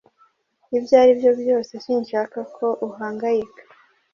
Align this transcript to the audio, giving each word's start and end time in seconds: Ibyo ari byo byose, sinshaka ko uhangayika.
Ibyo 0.77 0.93
ari 1.01 1.13
byo 1.19 1.31
byose, 1.41 1.71
sinshaka 1.83 2.39
ko 2.55 2.67
uhangayika. 2.87 3.63